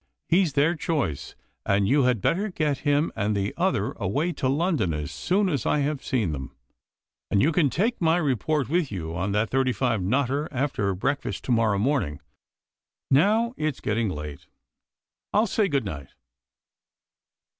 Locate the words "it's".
13.57-13.79